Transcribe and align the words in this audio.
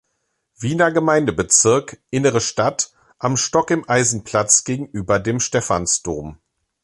Wiener 0.57 0.91
Gemeindebezirk, 0.91 1.99
Innere 2.09 2.41
Stadt, 2.41 2.91
am 3.19 3.37
Stock-im-Eisen-Platz 3.37 4.63
gegenüber 4.63 5.19
dem 5.19 5.39
Stephansdom. 5.39 6.39